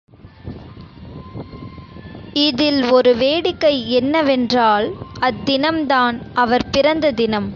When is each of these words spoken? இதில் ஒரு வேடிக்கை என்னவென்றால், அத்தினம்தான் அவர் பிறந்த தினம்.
இதில் 2.35 2.81
ஒரு 2.91 3.11
வேடிக்கை 3.15 3.73
என்னவென்றால், 3.91 4.87
அத்தினம்தான் 5.21 6.17
அவர் 6.33 6.69
பிறந்த 6.71 7.11
தினம். 7.11 7.49